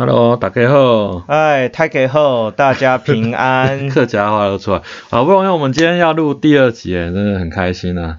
[0.00, 1.24] Hello，大家好。
[1.26, 3.88] 哎，大家好，大家平安。
[3.90, 8.18] 客家话都出来，好不容易我们今天要录第二集，真的很开心啊！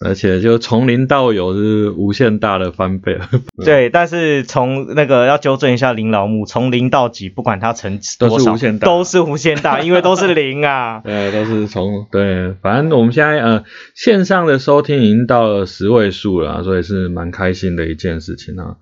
[0.00, 3.18] 而且就从零到有是无限大的翻倍。
[3.62, 11.02] 对，但是从那个要纠正一下林老木，从零到几，不管它成都是无限大，都是无限大， 因为都是零啊。
[11.04, 13.64] 对，都是从对，反正我们现在呃
[13.94, 18.76] 线上的收听已经到了十位数了，所以是蛮开心的一件事情啊。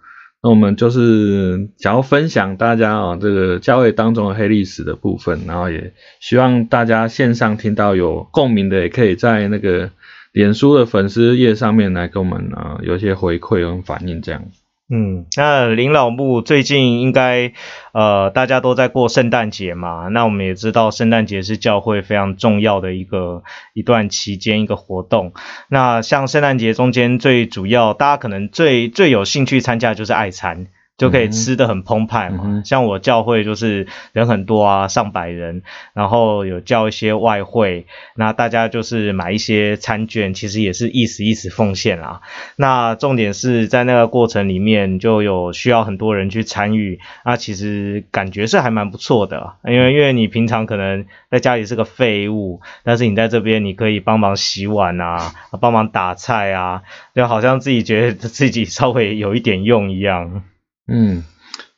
[0.47, 9.91] 那我们就是想要分享大家啊这个教会当中的黑历史的部分，然后也希望大家线上听到有共鸣的，也可以在那个。
[10.33, 14.45] 脸书的粉丝页上面来跟我们啊有一些回馈跟反应这样。
[14.89, 17.53] 嗯，那林老木最近应该
[17.93, 23.43] 呃大家都在过圣诞节嘛，那我们也知道圣诞节是教会非常重要的一个
[23.75, 25.33] 一段期间一个活动。
[25.69, 30.69] 那像圣诞节中间最主要大家可能最最有兴趣参加就是爱餐。
[30.97, 42.23] 就可以吃的很澎湃嘛，像我教会就是人很多啊，上百人，然后有叫一些外汇，那大家就是买一些餐券，其实也是意思意思奉献啦。
[42.57, 56.83] 那重点是在那个过程里面就有需要很多人去参与，那其实感觉是还蛮不错的，因为因为你平常可能在家里是个废物，但是你在这边你可以帮忙洗碗啊，帮忙打菜啊，
[57.15, 60.43] 就好像自己觉得自己稍微有一点用一样。
[60.89, 61.25] 嗯，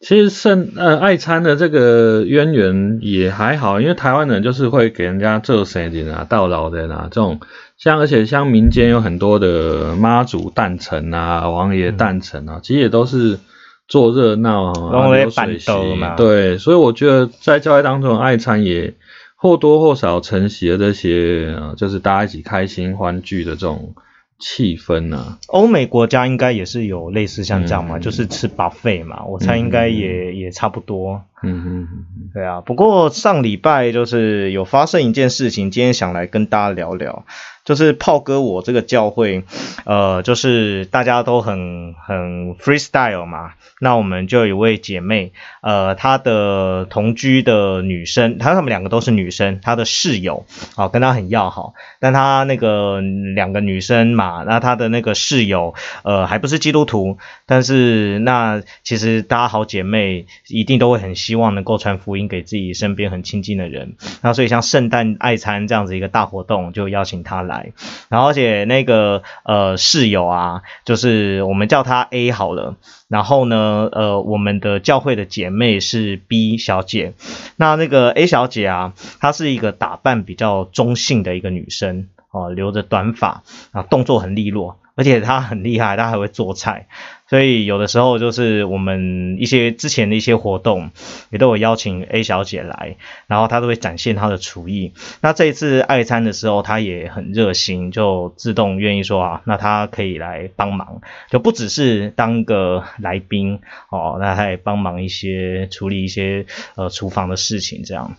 [0.00, 7.40] 其实圣呃爱餐的这个渊源也还好，因为台湾人就是会给人家做生日啊、到老的啊这种，
[7.78, 13.38] 像而且像民间有很多的妈祖诞辰啊、王爷诞辰啊，其实也都是
[13.86, 16.14] 做热闹啊、流水席嘛。
[16.14, 18.92] 对，所以我觉得在教会当中爱餐也
[19.36, 23.94] 或多或少承袭了这些啊，就是大家一起开心欢聚的这种。
[24.38, 25.38] 气氛呢？
[25.48, 31.22] 欧美国家应该也是有类似像这样嘛，就是吃 buffet 嘛，我猜应该也也差不多。
[31.42, 32.60] 嗯嗯嗯，对啊。
[32.60, 37.24] 不过上礼拜就是有发生一件事情，今天想来跟大家聊聊。
[37.64, 39.44] 就是炮哥，我这个教会，
[39.84, 43.52] 呃，就是大家都很很 freestyle 嘛。
[43.78, 50.46] 那我们就有位姐妹，呃，她的同居的女生，她她们两个都是女生，她的室友，
[50.76, 51.74] 啊，跟她很要好。
[52.00, 63.96] 但她那个两个女生嘛，那她的那个室友，呃，还不是基督徒，但是那其实大家好姐妹一定都会很希望能够传福音给自己身边很亲近的人。
[64.22, 67.72] 那所以像圣诞爱餐这样子一个大活动，就邀请她来。
[68.08, 72.76] 然后，而且那个呃室友啊，就是我们叫她 A 好了。
[73.08, 77.12] 然后呢，呃，我们的教会的姐妹是 B 小姐。
[77.56, 84.78] 那那个 A 小姐啊，她是一个打扮比较中性的一个女生哦，留着短发啊，动作很利落。
[84.98, 86.88] 而且他很厉害，他还会做菜，
[87.30, 90.90] 所以有的时候就是我们一些之前的一些活动，
[91.30, 92.96] 也都有邀请 A 小姐来，
[93.28, 94.92] 然后她都会展现她的厨艺。
[95.20, 103.60] 那这一次爱餐的时候，她也很热心，就自动愿意说啊，那她可以来帮忙，就不只是当个来宾
[103.90, 106.44] 哦，那她也帮忙一些处理一些
[106.74, 108.16] 呃厨房的事情这样。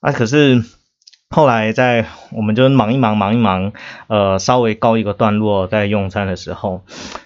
[0.00, 0.64] 啊，可是。
[1.36, 3.74] 后来在我们就忙一忙忙一忙，
[4.06, 6.82] 呃，稍微告一个段落，在用餐的时候，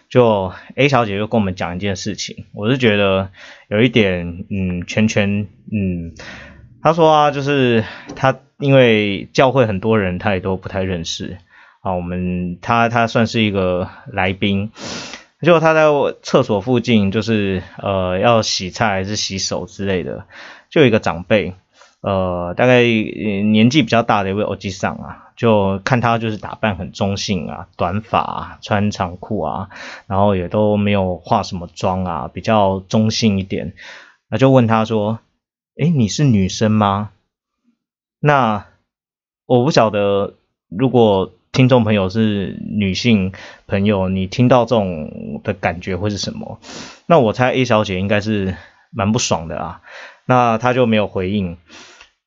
[0.09, 3.31] 就 A 小姐又跟我们讲一件事情，我是觉得
[3.69, 6.13] 有一点，嗯，圈圈，嗯，
[6.83, 7.85] 她说啊，就是
[8.17, 11.39] 她因为教会很多人，她也都不太认识
[11.81, 14.73] 啊，我们她她算是一个来宾，
[15.41, 15.85] 结果她在
[16.21, 20.25] 厕所附近，就是呃要洗菜还是洗手之类的，
[20.69, 21.55] 就有一个长辈。
[22.01, 29.69] 呃，大概年纪比较大的一位欧吉桑啊，就看他就是打扮很中性啊，短发，穿长裤啊，
[30.07, 33.75] 然后也都没有化什么妆啊，比较中性一点。
[34.31, 35.19] 那就问他说
[35.79, 37.11] ：“哎，你是女生吗？”
[38.19, 38.67] 那
[39.45, 40.35] 我不晓得，
[40.69, 43.33] 如果听众朋友是女性
[43.67, 46.61] 朋友，你听到这种的感觉会是什么？
[47.07, 48.57] 那我猜 A 小姐应该是
[48.91, 49.83] 蛮不爽的啊。
[50.27, 51.57] 那他就没有回应。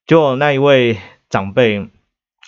[0.06, 0.98] 就那一位
[1.30, 1.76] 长辈，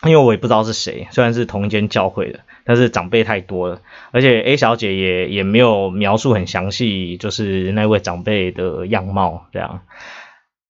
[0.03, 3.81] 因为我也不知道是谁，虽然是同一间教会的，但是长辈太多了，
[4.11, 9.81] 而且 A 小姐也也没有描述很详细，就是那位长辈的样貌这样。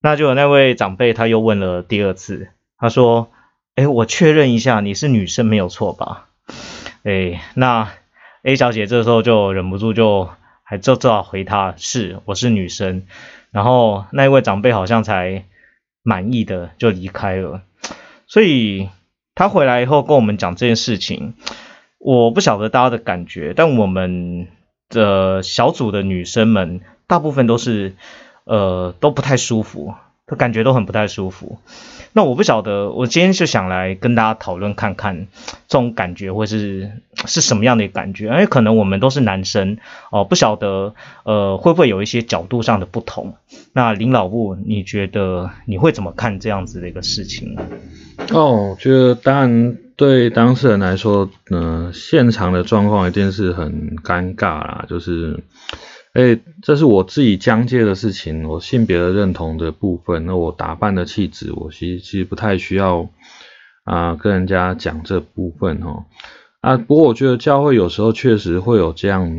[0.02, 3.32] 那就有那位长辈他又问了第二次，他说
[3.74, 6.28] ：“哎，我确认一下，你是女生没有错吧？”
[7.04, 7.90] 哎，那
[8.44, 10.30] A 小姐这时候就忍不住就
[10.66, 13.08] 还就只好回他：“是，我是女生。”
[13.52, 15.46] 然后那一位长辈好像才。
[16.08, 17.64] 满意的就离开了，
[18.28, 18.90] 所以
[19.34, 21.34] 他回来以后跟我们讲这件事情，
[21.98, 24.48] 我不晓得大家的感觉，但我们
[24.88, 27.96] 的小组的女生们大部分都是
[28.44, 29.96] 呃都不太舒服，
[30.28, 31.60] 都感觉都很不太舒服。
[32.14, 35.28] 那我不晓得，我今天就想来跟大家讨论看看，
[35.68, 36.92] 这种感觉会是
[37.26, 38.28] 是什么样的感觉？
[38.28, 39.78] 因为可能我们都是男生
[40.12, 43.36] 哦，不晓得呃会不会有一些角度上的不同。
[43.74, 47.62] 那林老布，你觉得你会怎么看这样子的一个事情呢？
[48.32, 55.44] 哦，我觉得当然对当事人来说，嗯，现场的状况一定是很尴尬啦，就是。
[56.16, 63.10] 哎，这是我自己疆界的事情，我性别的认同的部分，那我打扮的气质，我其实其实不太需要
[63.84, 66.06] 啊跟人家讲这部分哈
[66.62, 66.78] 啊。
[66.78, 69.30] 不过我觉得教会有时候确实会有这样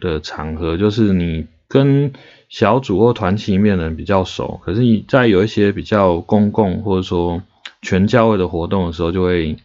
[0.00, 2.12] 的场合，就是你跟
[2.48, 7.40] 小组或团体里面的人比较熟，可是你在有一些比较公共或者说
[7.80, 9.56] 全教会的活动的时候，就会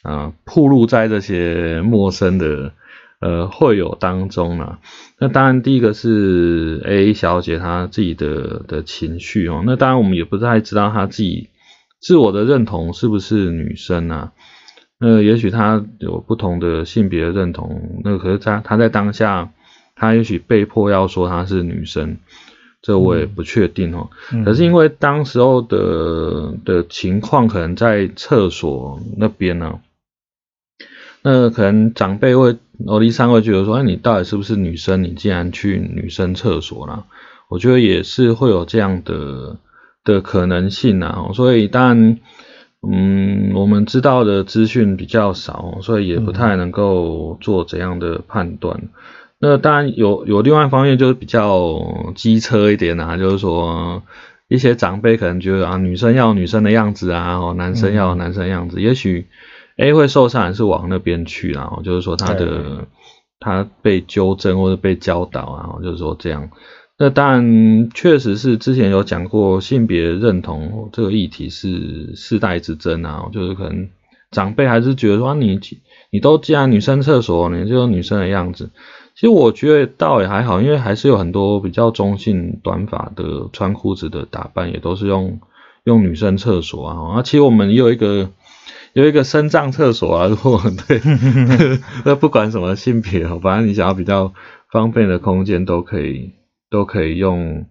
[0.00, 2.72] 啊暴露在这些陌生的。
[3.20, 4.78] 呃，会有当中啊，
[5.18, 11.48] 那当然第一个是 A 小姐她自己的的情绪哦，那当然我们也不太知道她自己
[12.00, 14.32] 自我的认同是不是女生啊，
[15.00, 19.50] 那也许她有不同的性别认同，那可是她她在当下，
[19.96, 22.18] 她也许被迫要说她是女生，
[22.82, 24.10] 这我也不确定哦，
[24.44, 29.80] 可是因为当时候的的情况可能在厕所那边呢。
[31.22, 32.56] 那可能长辈会，
[32.86, 35.02] 欧弟三会觉得说，哎，你到底是不是女生？
[35.02, 37.06] 你竟然去女生厕所了？
[37.50, 39.56] 我觉得也是会有这样的
[40.04, 41.30] 的可能性啊。
[41.34, 42.18] 所以当然，
[42.88, 48.88] 嗯，我们知道的资讯比较少，所以也不太能够做怎样的判断。
[49.40, 54.04] 那当然有有另外一方面就是比较机车一点啊，就是说
[54.46, 59.26] 一些长辈可能觉得啊，女生要女生的样子啊，男生要男生样子，也许。
[59.78, 61.78] A 会受伤还是往那边去啊？
[61.84, 62.88] 就是说他的
[63.38, 66.50] 他被纠正或者被教导啊，就是说这样。
[66.98, 73.88] 那当然确实是之前有讲过性别认同这个议题是世代之争啊，就是可能
[74.32, 75.60] 长辈还是觉得说你
[76.10, 78.70] 你都既然女生厕所，你就女生的样子。
[79.14, 85.38] 其实我觉得倒也还好，因为还是有很多比较中性短发的穿裤子的打扮也都是用
[85.84, 87.14] 用女生厕所啊。
[87.14, 88.28] 啊，其实我们也有一个。
[88.98, 91.00] 有一个深藏厕所啊， 如果对，
[92.04, 94.34] 那不管什么性别，反正你想要比较
[94.72, 96.32] 方便的空间，都可以，
[96.68, 97.66] 都可以用，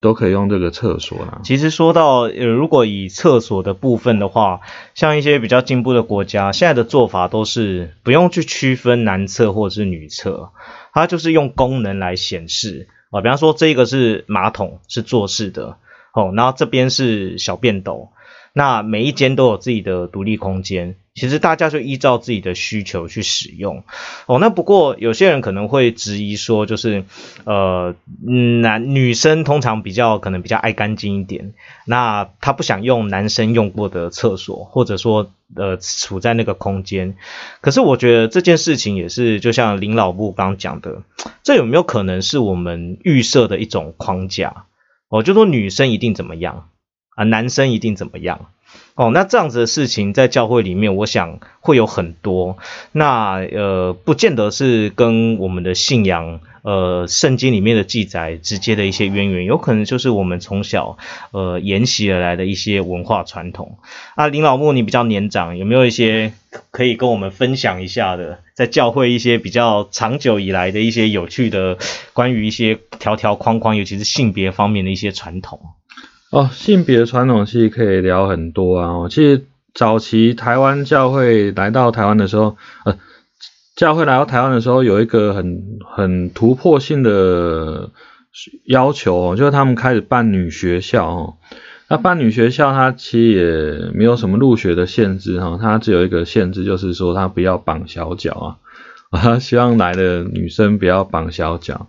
[0.00, 1.40] 都可以用这个厕所啦。
[1.42, 4.60] 其实说到，如果以厕所的部分的话，
[4.94, 10.52] 像一些比较进步的国家，现在的做法都是不用去区分男厕或者是女厕，
[10.92, 15.78] 它就是用功能来显示啊，比方说这个是马桶，是坐式的，
[16.14, 18.10] 哦，然后这边是小便斗。
[18.58, 23.84] 那每一间都有自己的独立空间，其实大家就依照自己的需求去使用
[24.24, 24.38] 哦。
[24.38, 27.04] 那不过有些人可能会质疑说，就是
[27.44, 27.94] 呃，
[28.62, 31.52] 男女生通常比较可能比较爱干净一点，
[31.84, 37.14] 那他不想用男生用过的厕所，或者说呃处在那个空间。
[37.60, 41.02] 可是我觉得这件事情也是，就像林老布刚刚讲的，
[41.42, 44.64] 这有没有可能是我们预设的一种框架？
[45.10, 46.70] 哦，就说女生一定怎么样？
[47.16, 48.46] 啊，男生一定怎么样？
[48.94, 52.56] 哦，那这样子的事情在教会里面，我想会有很多。
[52.92, 60.96] 那呃，不见得是跟我们的信仰，呃，圣经里面的记载直接的一些渊源，有可能就是我们从小
[61.32, 63.78] 呃沿袭而来的一些文化传统。
[64.14, 66.32] 啊，林老木，你比较年长，有没有一些
[66.70, 71.76] 可以跟我们分享一下的，在教会一些比较长久以来的一些有趣的
[72.14, 75.60] 关于一些条条框框，尤其是性别方面的一些传统？
[76.36, 79.08] 哦，性别传统其实可以聊很多啊。
[79.08, 82.98] 其实早期台湾教会来到台湾的时候，呃，
[83.74, 87.88] 教会来到台湾的时候有一个很很突破性的
[88.66, 91.34] 要求，就是他们开始办女学校哦。
[91.88, 98.58] 那办女学校，它其实也没有什么入学的限制哈，它只有一个限制，就是说它不要绑小脚
[99.10, 101.86] 啊，啊， 希望来的女生不要绑小脚。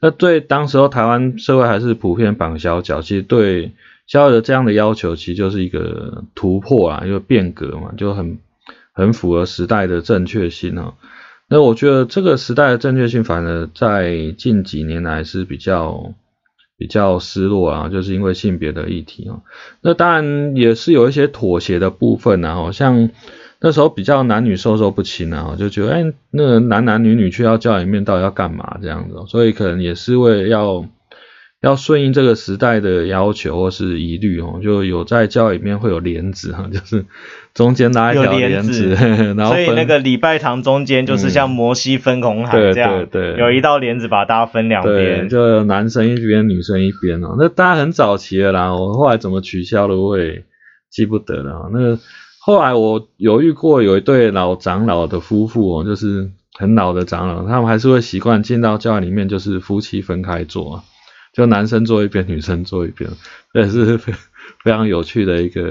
[0.00, 3.72] 那对当时候台湾社会还是普遍绑小脚，其实对
[4.06, 8.38] 小的这样的要求，其实就是一个突破啊，一个变革嘛，就很
[8.92, 10.94] 很符合时代的正确性啊。
[11.48, 16.12] 那我觉得这个时代的正确性，反而在近几年来是比较
[16.76, 19.40] 比较失落啊，就是因为性别的议题啊。
[19.80, 23.10] 那当然也是有一些妥协的部分啊，好像。
[23.60, 30.84] 那时候比较男女授受不亲啊，就觉得哎，那个男男女女去到教里面到底要干嘛这样子，所以可能也是为了要
[31.62, 37.06] 要顺应这个时代的要求或是疑虑哦，就有在教里面会有帘子哈， 就是
[37.54, 38.90] 中间拉一条帘子，
[39.36, 47.34] 然后所以那个礼拜堂中间就是像摩西分红海这样，对对，有一道帘子把大家分两边，就男生一边女生一边哦。
[47.38, 50.44] 那大家很早期的啦，我后来怎么取消了我也
[50.90, 51.70] 记不得了。
[51.72, 51.98] 那
[52.46, 60.84] 后来我有遇过有一对老长老的夫妇哦，就是很老的长老，他们还是会习惯进到教会里面，就是夫妻分开坐。
[61.36, 63.10] 就男生坐一边，女生坐一边，
[63.52, 64.14] 这是非
[64.64, 65.62] 非常有趣的一个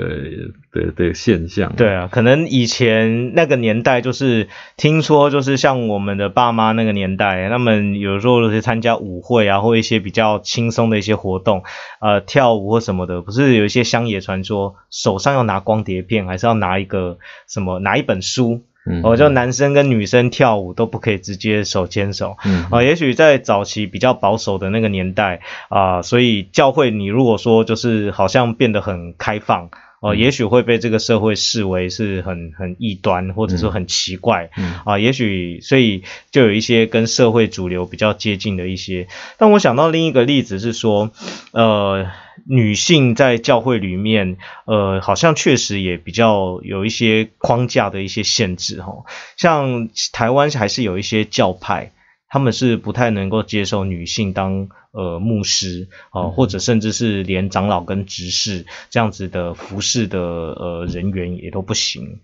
[0.71, 1.73] 的的现象。
[1.75, 11.63] 对啊，可能以前那个年代，就是听说，就是像我们的爸妈那个年代，他们有时候去参加舞会啊，或一些比较轻松的一些活动，
[11.99, 17.17] 呃，跳舞或什么的，不是有一些乡野传说，手上要拿光碟片，还是要拿一个
[17.47, 18.61] 什么，拿一本书。
[19.03, 22.37] 哦，就男生跟女生跳舞都不可以直接手牵手。
[22.45, 29.69] 嗯，啊，也许在早期比较保守的那个年代啊，所以教会你如果说就是好像变得很开放，
[30.01, 34.49] 哦，也许会被这个社会视为是很很异端，或者说很奇怪。
[34.57, 39.07] 嗯，啊，也许所以就有一些跟社会主流比较接近的一些。
[39.37, 41.11] 但我想到另一个例子是说，
[41.51, 42.07] 呃。
[42.47, 49.05] 女性在教会里面，呃，好像确实也比较有一些框架的一些限制哈。
[49.37, 51.93] 像台湾还是有一些教派，
[52.27, 62.19] 他们是不太能够接受女性当呃牧师啊，或者甚至是连长老跟执事这样子的服侍的呃人员也都不行。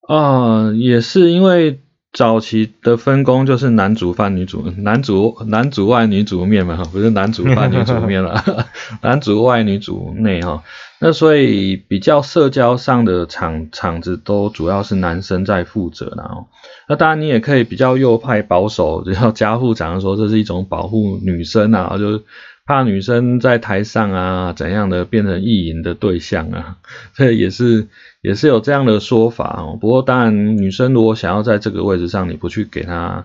[0.00, 1.80] 啊，也是因为。
[2.18, 8.66] 早期的分工就是男主饭女主 男主男主外女主面嘛，不是男主饭女主面了，
[9.02, 10.64] 男主外女主内哈。
[10.98, 16.48] 那所以比较社交上的场场子都主要是男生在负责然后，
[16.88, 22.20] 那当然你也可以比较右派保守，就要家父讲说这是一种保护女生啊，就
[22.68, 26.76] 怕女生在台上啊怎样的变成意淫的对象啊，
[27.16, 27.88] 这也是。
[28.20, 33.24] 也是有这样的说法哦，不过当然，女生如果想要在这个位置上，你不去给她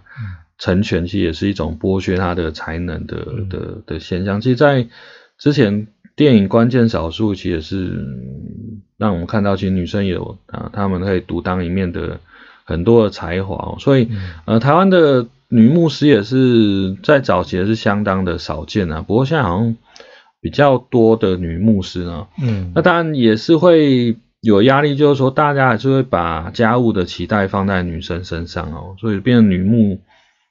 [0.59, 3.17] 成全，其实也是一种剥削她的才能的
[3.49, 4.39] 的的现象。
[4.39, 4.87] 其实，在
[5.39, 8.05] 之前电影《关键少数》其实也是
[8.97, 12.19] 让我们看到，其实女生也有啊，她们可以独当一面的
[12.63, 13.77] 很多的才华哦。
[13.79, 14.07] 所以，
[14.45, 19.01] 呃，台湾的女牧师也是在早期也是相当的少见啊。
[19.01, 19.77] 不过现在好像
[20.41, 24.17] 比较多的女牧师呢，嗯，那当然也是会。
[24.43, 30.01] 有压力，就是说大家还是会把家务的期待放在女生身上哦，所以变成女牧、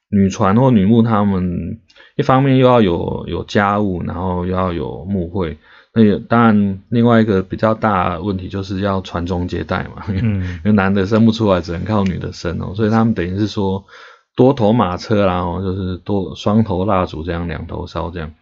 [0.09, 1.77] 女传或女牧，他们
[2.15, 5.59] 一方面又要有有家务，然后又要有牧会，
[5.93, 13.85] 那也当然另外一个比较大问题就是要传宗接代嘛， 因为男的生不出来，只能靠女的生哦，所以他们等于是说
[14.35, 18.33] 多头马车啦，哦，就是多双头蜡烛这样两头烧这样，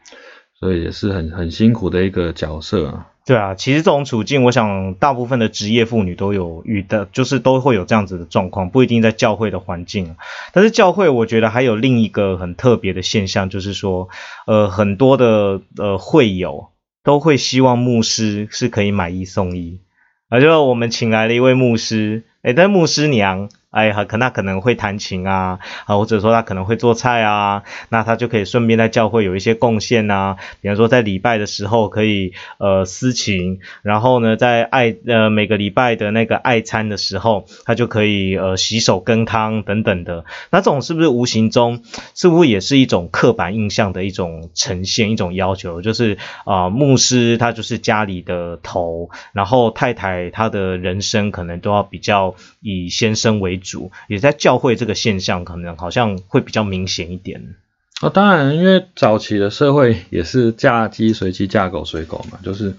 [0.57, 3.07] 所以也是很很辛苦的一个角色啊。
[3.25, 10.15] 对啊，其实这种处境，我想大部分的职业妇女都有遇到，就是都会有这样子的状况，不一定在教会的环境。
[10.53, 14.09] 但是教会，我觉得还有另一个很特别的现象，就是说，
[14.47, 16.69] 呃，很多的呃会友
[17.03, 19.81] 都会希望牧师是可以买一送一，
[20.29, 23.49] 而就我们请来了一位牧师，哎，但牧师娘。
[23.71, 30.35] 哎，可那可能会弹琴啊，啊，或者说他可能会做菜啊，那他就可以顺便在教会有一些贡献呐。
[30.59, 40.25] 比方说在礼拜的时候可以呃司琴，然后呢在爱呃每个礼拜的那个爱餐的时候，他就可以呃洗手羹汤等等的。
[40.49, 41.81] 那这种是不是无形中
[42.13, 53.60] 似乎也是一种刻板印象的一种呈现，一种要求，就是啊牧师他就是家里的头，然后太太她的人生可能都要比较以先生为。
[53.61, 57.55] 主也在教会这个现象，可能好像会比较明显一点。
[58.01, 62.73] 哦，当然，因为早期的社会也是嫁鸡随鸡，嫁狗随狗嘛，就是，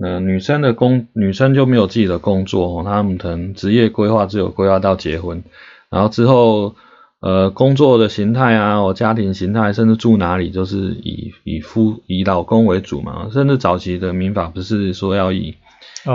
[0.00, 5.42] 呃，女生的工，女生就没有自己的工作，她们可能职业规划只有规划到结婚，
[5.90, 6.74] 然后之后，
[7.20, 15.56] 呃，工作的形态啊，我家庭形态，甚至住哪里，就是以以夫以老公为主嘛，甚至早期的民法不是说要以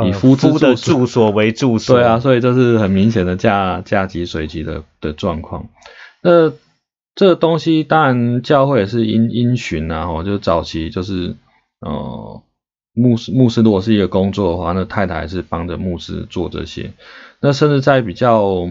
[0.06, 5.68] 以夫夫的住所为住所，对啊，所以这是很明显的嫁嫁鸡随鸡的的状况。
[6.22, 6.54] 那
[7.14, 11.36] 这东西当然教会也是因因循啊，哦，就早期就是
[11.82, 12.42] 呃
[12.94, 16.94] 牧师牧师如果是一个工作的话，那太太还是帮着牧师做这些。
[17.42, 18.70] 那甚至在比较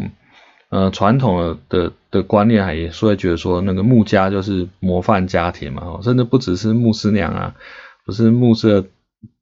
[0.71, 7.55] 呃传统的的观念，还也是会觉得说那个牧家就是模范家庭嘛，甚至不只是牧师娘啊，
[8.07, 8.91] 不是牧师。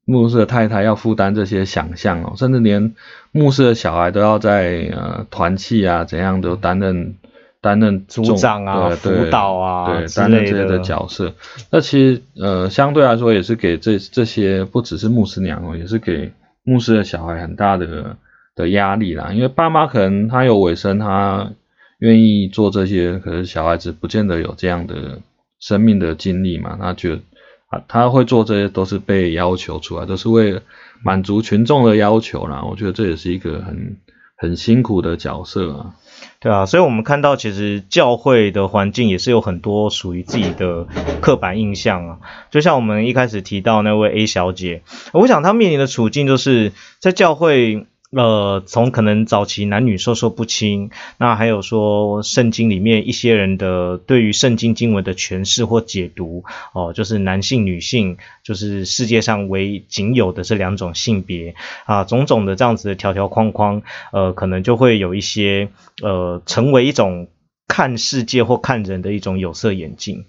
[0.09, 2.95] 牧师的太太要负担这些想象哦，甚至连
[3.31, 7.15] 牧师的小孩都要在呃团契啊怎样都担任
[7.61, 11.33] 担任组长啊、辅导啊，对，担任这些的角色。
[11.69, 16.31] 那其实呃，相对来说也是给这这些不只是牧师娘哦，也是给
[16.63, 18.15] 牧师的小孩很大的
[18.55, 19.31] 的压力啦。
[19.33, 21.51] 因为爸妈可能他有尾声，他
[21.99, 25.19] 愿意做这些，可是小孩子不见得有这样的
[25.59, 26.77] 生命的经历嘛。
[26.79, 27.21] 他觉得
[27.69, 30.61] 啊，他会做这些都是被要求出来，都是为了
[31.03, 32.63] 满足群众的要求啦。
[32.69, 33.97] 我觉得这也是一个很
[34.35, 35.95] 很辛苦的角色啊。
[36.39, 40.87] 对啊，所以我们看到其实教会的环境也是有很多属于自己的
[41.21, 42.17] 刻板印象啊。
[42.49, 44.81] 就像我们一开始提到那位 A 小姐，
[45.13, 47.85] 我想她面临的处境就是在教会。
[48.11, 50.89] 呃，从可能早期男女授受不亲，
[51.19, 61.53] 那还有说圣经里面一些人的对于圣经经文的诠释或解读，哦，就是男性、女性，就是世界上唯仅有的这两种性别
[61.85, 65.69] 啊，种种的这样子的条条框框，呃，可能就会有一些
[66.01, 67.27] 呃，成为一种
[67.67, 70.25] 看世界或看人的一种有色眼镜。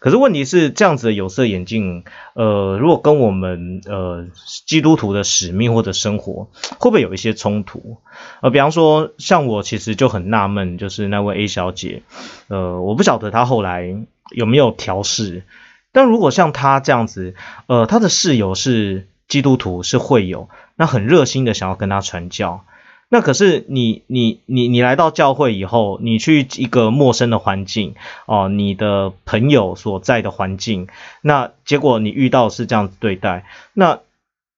[0.00, 4.26] 可是问题是，这样子的有色眼镜，呃，如果跟我们呃
[4.66, 7.98] 基督徒的使命或者生活，会不会有一些冲突？
[8.40, 12.02] 呃，比方说，像我其实就很纳闷，就是那位 A 小姐，
[12.46, 13.96] 呃，我不晓得她后来
[14.30, 15.42] 有没有调试。
[15.90, 17.34] 但如果像她这样子，
[17.66, 22.64] 呃，她的室友是基督徒，是会友，那很热心的想要跟她传教。
[23.08, 27.94] 那可是你你你你来到教会以后，你去一个陌生的环境
[28.26, 30.88] 哦，你的朋友所在的环境，
[31.22, 34.00] 那结果你遇到是这样子对待，那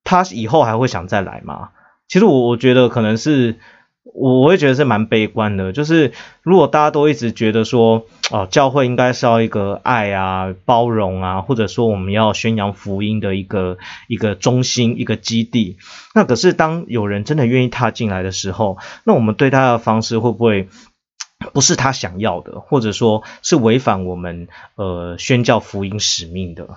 [0.04, 1.71] 他以后还会想再来吗？
[2.09, 3.59] 其实我我觉得可能是。
[4.02, 13.76] 我我会觉得是蛮悲观的，就是如果大家都一直觉得说，哦，教会应该是要一个爱啊、包容啊，或者说我们要宣扬福音的一个
[14.09, 15.76] 一个中心、一个基地，
[16.14, 20.69] 那可是当有人真的愿意踏进来的时候，那我们对他的方式会不会
[21.52, 26.69] 不是他想要的，或者说是违反我们呃宣教福音使命的？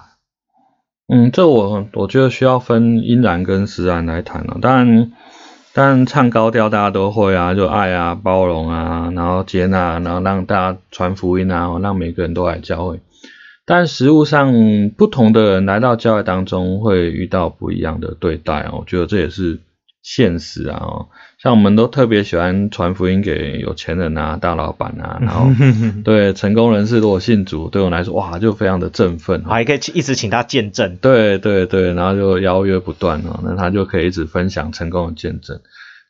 [1.08, 5.14] 嗯，这我我觉得需要分因然跟实然来谈了，当然。
[5.76, 13.00] 但唱高调大家都会啊，就爱啊、包容啊，然后接纳，然后让大家传福音啊，让每个人都来教会。
[13.66, 14.54] 但实物上，
[14.98, 18.80] 不同的人来到教会当中，会遇到不一样的对待哦。
[18.80, 19.62] 我觉得这也是
[20.02, 20.82] 现实啊。
[21.44, 25.50] 像我们都特别喜欢传福音给有钱人啊、大老板啊，然后
[26.06, 30.96] 对成功人士如果信主，对我来说哇就非常的振奋，还可以一直请他见证。
[31.02, 35.60] 对对对，然后就邀约不断哦，那他就可以一直分享成功的见证。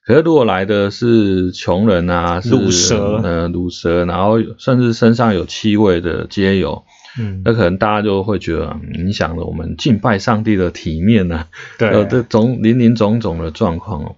[0.05, 6.83] 可是如果来的是穷人啊，是蛇，呃，毒蛇，然后甚至身上有气味的皆有，
[7.17, 11.47] 嗯，那可能大家就会觉得影响了我们敬拜上帝的体面呢。
[11.79, 14.15] 对，这种林林总总的状况哦。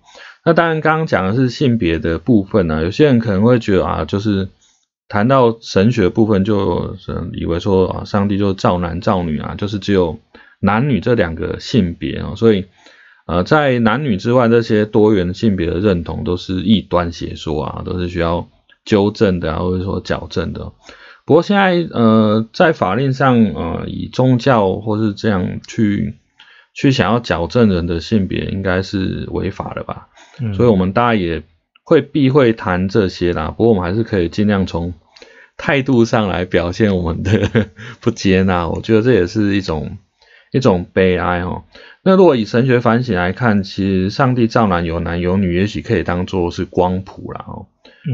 [0.48, 2.84] 那当然，刚刚讲的是性别的部分呢。
[2.84, 4.48] 有些人可能会觉得啊，就是
[5.08, 6.96] 谈到神学部分，就
[7.34, 10.20] 以为说啊，上帝就造男造女啊，就是只有
[10.60, 12.36] 男女这两个性别啊。
[12.36, 12.68] 所以，
[13.26, 18.48] 呃，在男女之外，这些多元性别的认同都是异端邪说啊，都是需要
[18.86, 20.72] 纠正的啊，或者说矫正的。
[21.26, 26.20] 不过现在，呃，在法令上，呃，以宗教或是这样去
[26.76, 30.10] 去想要矫正人的性别，应该是违法的吧？
[30.54, 31.44] 所以，我们大家也
[31.84, 33.52] 会避讳谈这些啦。
[33.52, 34.94] 不过，我们还是可以尽量从
[35.58, 37.68] 态度上来表现我们的
[38.02, 38.68] 不接纳。
[38.68, 39.98] 我觉得这也是一种
[40.52, 41.64] 一种悲哀哦。
[42.04, 47.68] 那如果以神学反省来看，其实上帝造男有男有女，也许可以当做是光谱啦哦。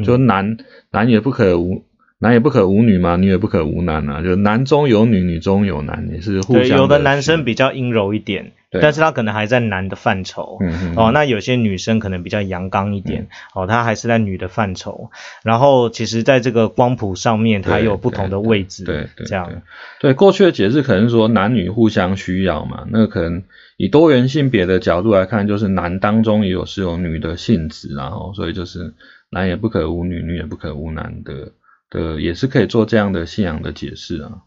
[0.06, 0.58] 就男
[0.92, 1.84] 男也不可无。
[2.22, 6.68] 男也不可无女嘛，女也不可无男啊，就男中有女，女中有男，也是互相。
[6.68, 10.60] 对，有的男生比较阴柔一点，但是他可能还在男的范畴。
[10.62, 10.94] 嗯嗯。
[10.96, 15.10] 哦，那有些女生可能比较阳刚一点，哦，她还是在女的范畴。
[15.42, 18.84] 然后，其实在这个光谱上面，它有不同的位置。
[18.84, 19.26] 对对。
[19.26, 19.64] 这样。
[20.00, 23.42] 对，过去的解释可能说男女互相需要嘛，那可能
[23.78, 28.94] 以多元性别的角度来看，就是男当中也有是有女的性质，然后所以就是
[29.32, 31.54] 男也不可无女，女也不可无男的。
[31.92, 34.42] 的也是可以做这样的信仰的解释啊，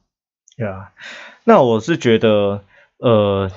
[0.57, 0.90] 对啊，
[1.44, 2.64] 那我是觉得，
[2.96, 3.50] 呃，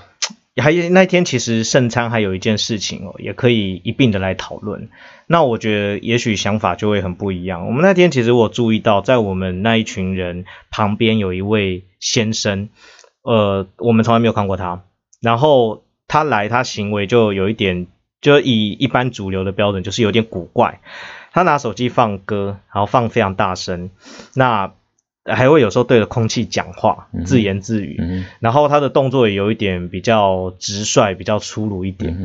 [0.58, 4.90] 还有那天其实圣餐还有一件事情哦，也可以一并的来讨论。
[5.26, 7.66] 那我觉得也许想法就会很不一样。
[7.66, 12.70] 我们那天其实我注意到，在我们那一群人旁边有一位先生，
[13.22, 14.84] 呃，我们从来没有看过他，
[15.22, 17.88] 然后他来，他行为就有一点，
[18.20, 20.82] 就以一般主流的标准，就是有点古怪。
[21.34, 23.90] 他拿手机放歌，然后放非常大声。
[24.36, 24.74] 那
[25.30, 32.18] 还会有时候对着空气讲话，自言自语，然后他的动作也有一点比较直率，比较粗鲁一点。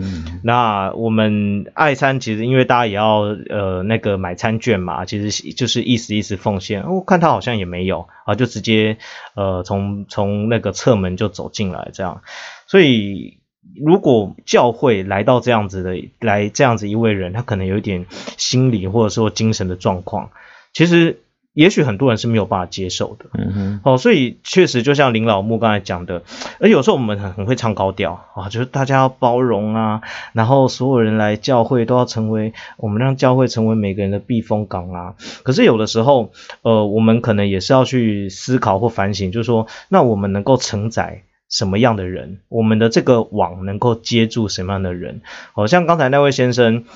[0.44, 6.88] 那我们爱餐其实因为大家也要呃那个买餐券嘛，其实就是意思意思奉献。
[6.88, 8.98] 我看他好像也没有啊，就直接
[9.34, 12.22] 呃从从那个侧门就走进来这样。
[12.68, 13.38] 所以
[13.76, 20.30] 如果教会来到这样子的来这样子一位人，他可能有一点心理或者说精神的状况，
[20.72, 21.18] 其实。
[21.54, 26.22] 也许很多人是没有办法接受的，嗯哼，哦，所以确实就像林老木刚才讲的，
[26.60, 30.00] 而有时候我们很很会唱高调啊，就是大家要包容啊，
[30.32, 35.14] 然后所有人来教会都要成为我们让教会成为每个人的避风港啊。
[35.42, 36.30] 可是有的时候，
[36.62, 41.20] 呃，我们可能也是要去思考或反省，就是说，那我们能够承载
[41.52, 42.40] 什么样的人？
[42.48, 45.22] 我们的这个网能够接住什么样的人？
[45.52, 46.86] 好像刚才那位先生，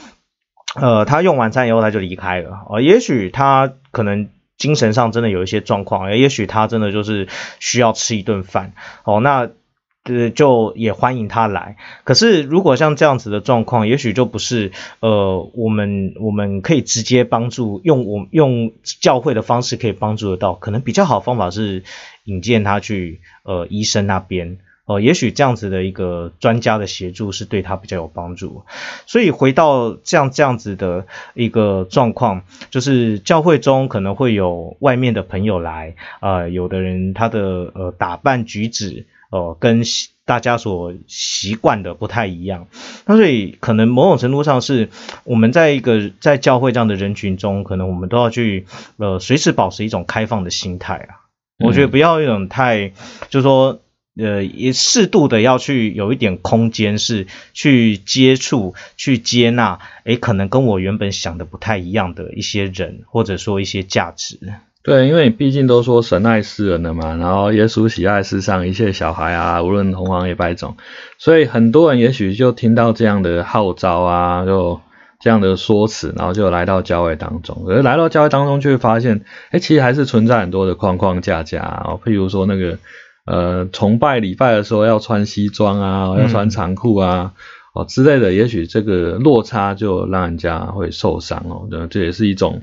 [0.74, 4.28] 呃，他用完餐以后他就离开了，哦，也许他可能。
[4.58, 7.28] 精神上真的有一些状况，也许他真的就是
[7.60, 8.72] 需要吃一顿饭
[9.04, 9.50] 哦，那
[10.06, 11.76] 呃就也欢迎他来。
[12.04, 21.82] 可是如果像这样子的状况，也许就不是呃我们我们可以直接帮助用我用教会的方式可以帮助得到，可能比较好方法是
[22.24, 24.58] 引荐他去呃医生那边。
[24.88, 28.62] 哦，也许这样子的一个专家的协助是对他比较有帮助，
[29.04, 39.82] 所以回到这样这样子的一个状况，就是教会中可能会有外面的朋友来，啊，有的人他的呃打扮举止，呃，跟
[40.24, 42.68] 大家所习惯的不太一样，
[43.06, 44.88] 那所以可能某种程度上是
[45.24, 51.26] 我们在一个在教会这样的人群中，可能我们都要去呃随时保持一种开放的心态啊，
[51.58, 52.88] 我觉得不要一种太，
[53.30, 53.80] 就是说。
[54.18, 64.38] 呃，也适度的要去有一点空间，是去接触、去接纳，诶，可能跟我原本想的不太一样的一些人，或者说一些价值。
[64.86, 70.76] 对，因为你毕竟都说神爱世人了嘛，然后耶稣喜爱世上一切小孩啊，无论红黄也白种，
[71.18, 74.80] 所以很多人也许就听到这样的号召啊，就
[75.18, 82.78] 这样的说辞，然后就来到教会当中，而来到教会当中，就会发现，哎，其实还是存在很多的框框架架啊，譬如说那个。
[83.28, 87.32] 呃，崇拜礼拜的时候要穿西装啊，要穿长裤啊，
[87.74, 91.66] 哦之类的，也许这个落差就让人家会受伤哦。
[91.68, 92.62] 这这也是一种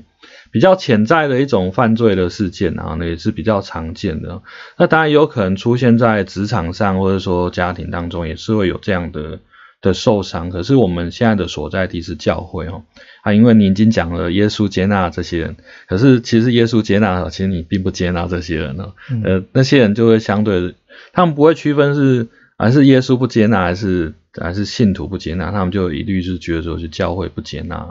[0.54, 4.40] 比较潜在的一种犯罪的事件啊，那也是比较常见的。
[4.78, 9.40] 那当然有可能出现在职场上，或者说家庭当中，也是会有这样的。
[9.80, 12.84] 的受伤，可是我们现在的所在地是教会哦，
[13.22, 20.74] 啊，因为你已经讲了耶稣接纳这些人，可是其实耶稣接纳，其实你并不接纳这些人哦，呃，那些人就会相对，
[21.12, 27.86] 他们不会区分是还是耶稣不接纳，还是还是信徒不接纳，他们就一律是觉得说是教会不接纳，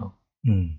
[0.50, 0.72] 嗯。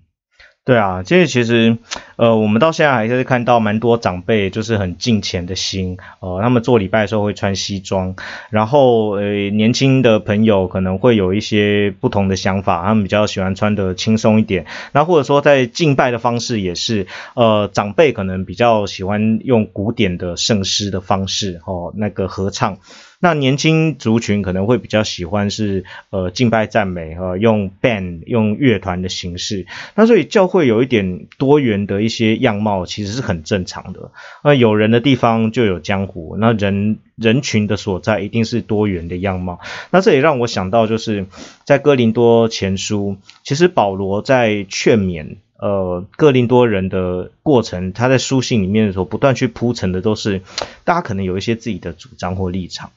[0.65, 1.77] 对啊，这个其实，
[2.15, 8.15] 呃，我们到现在还是看到蛮多长辈就是很敬虔的心，呃，他们做礼拜的时候会穿西装，
[8.49, 22.79] 然后呃，年轻的朋友可能会有一些不同的想法，他们比较喜欢穿的轻松一点，那或者说在敬拜的方式也是，呃，长辈可能比较喜欢用古典的圣诗的方式，哦，那个合唱。
[23.25, 34.11] 那年轻族群可能会比较喜欢是呃敬拜赞美呃用 band 用乐团的形式，那所以教会有一点多元的一些样貌其实是很正常的。
[34.43, 39.59] 那有人的地方就有江湖，那人人群的所在一定是多元的样貌。
[39.89, 41.25] 那这也让我想到就是
[41.63, 50.43] 在哥林多前书，其实保罗在劝勉呃哥林多人的过程，他在书信里面的时候不断去铺陈的都是
[50.83, 52.91] 大家可能有一些自己的主张或立场。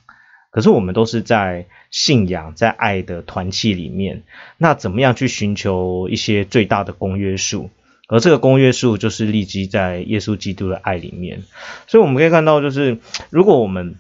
[0.59, 4.25] 可是我们都是在信仰、在爱的团契里面，
[4.57, 7.71] 那怎么样去寻求一些最大的公约数？
[8.09, 11.45] 而这个公约数就是立基在耶稣基督的爱里面。
[11.87, 12.99] 所以我们可以看到，就是
[13.31, 13.95] 如果我们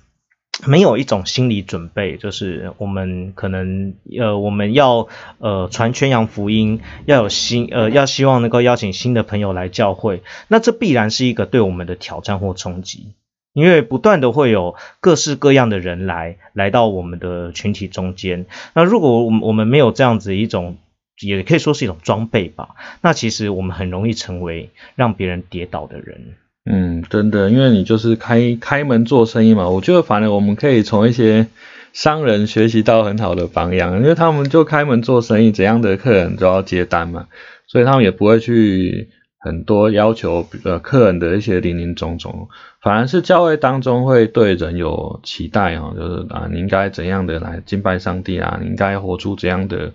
[0.66, 5.07] 没有一种心理准备，就是我们可能呃，我们要
[5.38, 13.12] 呃传宣扬福音，要有新呃，要希望能够邀请新的朋友来教会，那这必然是一个对我们的挑战或冲击。
[13.59, 20.77] 因为不断的会有各式各样的人来来到我们的群体中间，那如果我们我们没有这样子一种，
[21.21, 26.37] 也可以说是一种装备吧，那其实我们很容易成为让别人跌倒的人。
[26.71, 31.49] 嗯，真的，因为你就是开开门做生意嘛，我觉得反而我们可以从一些
[31.92, 37.27] 商人学习到很好的榜样，因为他们就开门做生意，怎样的客人都要接单嘛，
[37.66, 39.09] 所以他们也不会去。
[39.40, 42.48] 很多要求呃客人的一些零零总总，
[42.83, 49.92] 反而是教会当中会对人有期待哈，就是啊你应该怎样的来敬拜上帝啊，你应该活出怎样的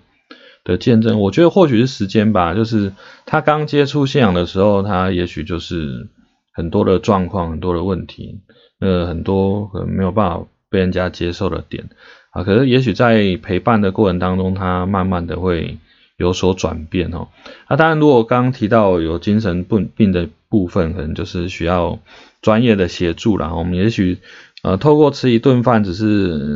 [0.64, 1.20] 的见证。
[1.20, 2.94] 我觉得或许是时间吧，就是
[3.26, 6.08] 他刚接触信仰的时候，他也许就是
[6.54, 8.40] 很多的状况，很多的问题，
[8.80, 11.90] 呃，很多可能没有办法被人家接受的点
[12.32, 12.44] 啊。
[12.44, 15.76] 可是也许在陪伴的过程当中，他慢慢的会
[16.16, 17.28] 有所转变哦。
[17.68, 21.98] 那当然，如果刚刚提到有精神病病的部分，可能就是需要
[22.42, 23.54] 专业的协助了。
[23.54, 24.18] 我们也许
[24.62, 26.06] 呃，透过吃一顿饭，只是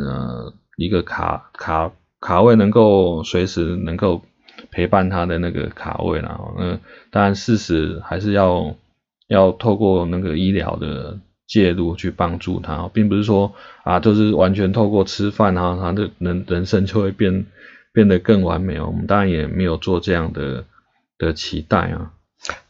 [0.08, 4.22] 呃一个卡卡卡位，能够随时能够
[4.70, 6.78] 陪伴他的那个卡位然后那
[7.10, 8.74] 当然事实还是要。
[9.28, 13.52] 要透过那个医疗的介入去帮助他，并不是说
[13.84, 17.44] 啊，就是完全透过吃饭啊，他的人人生就会变
[17.98, 18.86] 变得更完美哦。
[18.86, 20.64] 我们当然也没有做这样的
[21.18, 22.12] 的期待啊。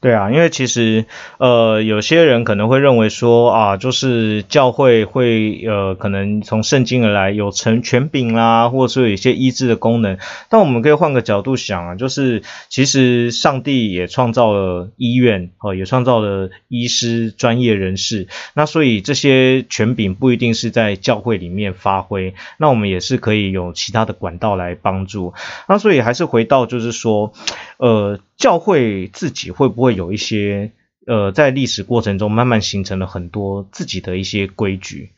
[0.01, 1.05] 对啊，因为其实
[1.39, 10.19] 呃，有些人可能会认为说啊，就是教会会呃，可能从圣经而来有成权柄啦，或者说有一些医治的功能。
[10.49, 18.27] 但我们可以换个角度想啊，就是其实上帝也创造了医院哦，也创造了医师专业人士。
[18.55, 25.35] 那所以这些权柄不一定是在教会里面发挥，那我们也是可以有其他的管道来帮助。
[25.69, 27.33] 那所以还是回到就是说，
[27.77, 28.19] 呃。
[28.39, 30.71] 教会自己会不会有一些
[31.05, 35.11] 呃，在历史过程中慢慢形成了很多自己的一些规矩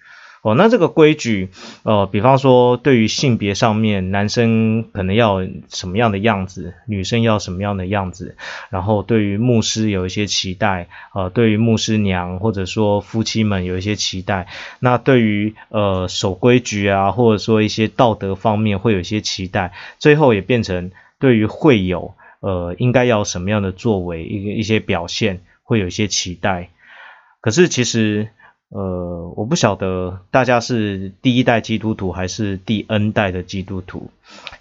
[0.42, 0.54] 哦？
[0.54, 1.50] 那这个规矩
[1.82, 8.36] 呃，比方说对于性别上面，男生可能要什么样的样子，女生要什么样的样子，
[8.70, 14.46] 然后对于牧师有一些期待呃，对于牧师娘或者说夫妻们有一些期待，
[14.78, 22.14] 那对于呃守规矩啊，或者说一些道德方面会有一些期待，最后也变成对于会友。
[22.40, 26.70] 呃，应该要什么样的作为，一个一些表现，会有一些期待。
[27.42, 28.28] 可是其实，
[28.70, 34.10] 呃，我不晓得大家是第一代基督徒还是第 N 代的基督徒。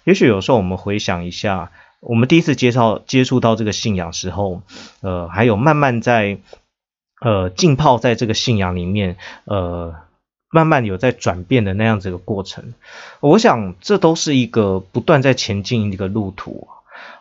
[0.04, 4.62] 也许有时候我们回想一下，我们第一次介绍接触到这个信仰时候，
[5.00, 6.38] 呃，还有慢慢在
[7.20, 9.94] 呃浸泡在这个信仰里面，呃，
[10.50, 12.74] 慢慢有在转变的那样子的过程。
[13.20, 16.68] 我想这都是一个不断在前进一个路途。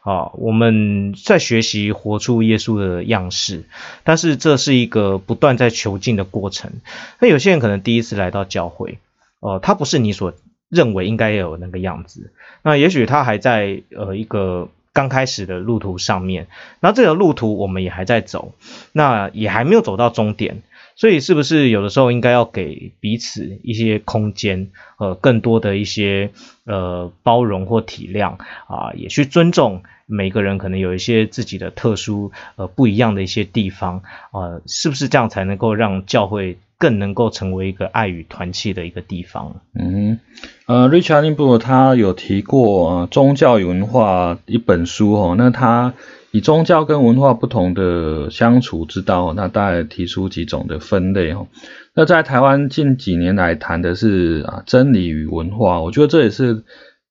[0.01, 3.63] 啊，我们在学习活出耶稣的样式，
[4.03, 6.71] 但是这是一个不断在求进的过程。
[7.19, 8.97] 那有些人可能第一次来到教会，
[9.39, 10.33] 哦，他不是你所
[10.69, 12.31] 认为应该有那个样子。
[12.61, 16.47] 那也许他还在呃一个刚开始的路途上面，
[16.79, 18.53] 那这个路途我们也还在走，
[18.91, 20.61] 那也还没有走到终点。
[20.99, 26.31] 所以是不是有的时候应该要给彼此一些空间，呃，更多的一些
[26.65, 28.35] 呃包容或体谅
[28.67, 39.61] 啊，也去尊重每个人可能有一些自己的特殊呃不一样的一些地方啊，是不是这样才能够让教会更能够成为一个爱与团契的一个地方？
[39.79, 40.19] 嗯，
[40.65, 45.93] 呃，Richard n i b u 他有提过宗教与文化一本书哦，那他。
[46.31, 51.47] 以宗教跟文化不同的相处之道，那大概提出几种的分类哦。
[51.95, 56.61] 那在台湾近几年来谈的是啊真理与文化，我觉得这也是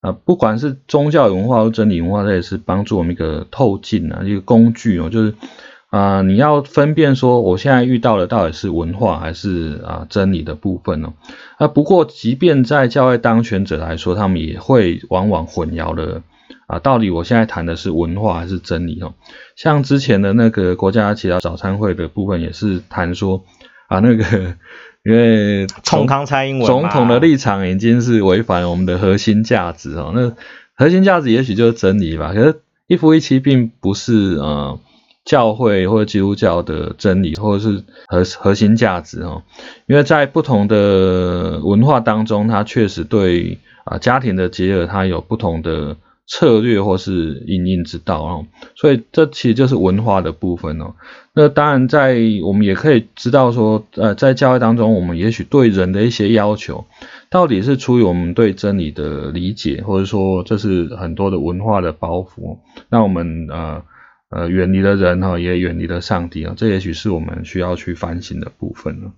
[0.02, 5.34] 啊不管是宗教文化或真理文化，这也是帮助我们一个透镜啊一个工具哦，就是
[5.90, 11.14] 啊你要分辨说我现在遇到的到底是文化还是啊真理的部分哦。
[11.56, 16.22] 啊不过即便在教会当权者来说，他们也会往往混淆了。
[16.66, 19.14] 啊，到底我现在谈的是文化还是真理哦？
[19.56, 23.42] 像之前的那个国家其他早餐会的部分也是谈说
[23.88, 24.54] 啊，那个
[25.02, 30.12] 因为 冲康蔡英文总统的立场已经是违反我们的核心价值哦。
[30.14, 30.34] 那
[30.74, 34.78] 核心价值也许就是真理吧，可是一夫一妻并不是呃
[35.28, 39.42] 教会或者基督教的真理或者是核核心价值哦，
[39.86, 45.96] 因为在不同的文化当中，它确实对啊家庭的结合它有不同的。
[46.30, 50.92] 策略或是应应之道哦，所以这其实就是文化的部分哦。
[51.32, 56.84] 那当然，在我们也可以知道说，呃，在教会当中，我们也许对人的一些要求，
[57.30, 62.58] 到底是出于我们对真理的理解，或者说这是很多的文化的包袱，
[62.90, 63.82] 那我们呃
[64.30, 69.12] 呃远离了人哈，也远离了上帝啊，这也许是我们需要去反省的部分呢。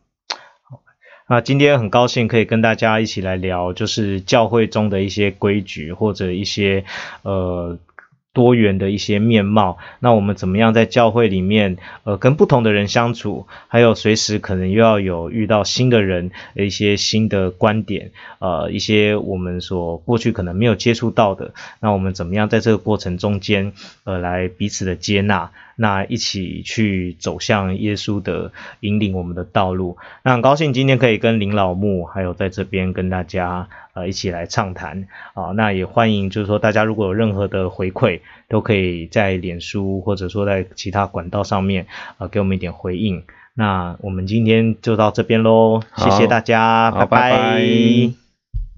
[1.29, 6.85] 那今天很高兴可以跟大家一起来聊，就是教会中的一些规矩或者一些
[7.23, 7.79] 呃。
[8.33, 23.73] 多元的一些面貌，那我们怎么样在教会里面，呃，跟不同的人相处，还有随时可能又要有遇到新的人，一些新的观点，呃，一些我们所过去可能没有接触到的，那我们怎么样在这个过程中间，
[24.05, 29.97] 呃，来彼此的接纳，那一起去走向耶稣的引领我们的道路。
[30.23, 33.69] 那很高兴今天可以跟林老木，还有在这边跟大家。
[33.93, 41.89] 呃，一起来畅谈啊，那也欢迎，就是说大家如果有任何的回馈，都可以在脸书或者说在其他管道上面
[42.19, 43.25] 呃，给我们一点回应。
[43.53, 48.30] 那我们今天就到这边喽，谢谢大家，拜拜。